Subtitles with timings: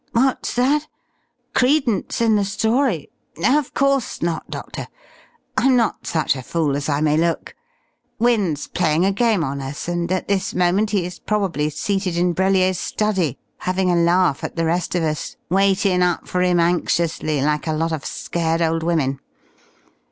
[0.13, 0.87] "What's that?
[1.53, 3.11] Credence in the story?
[3.45, 4.87] Of course not, Doctor.
[5.55, 7.53] I'm not such a fool as I may look.
[8.17, 12.33] Wynne's playing a game on us, and at this moment he is probably seated in
[12.33, 17.39] Brellier's study having a laugh at the rest of us, waitin' up for him anxiously,
[17.39, 19.19] like a lot of scared old women.